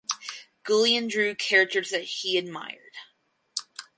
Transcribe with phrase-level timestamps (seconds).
[0.65, 2.95] Guillain drew characters that he admired.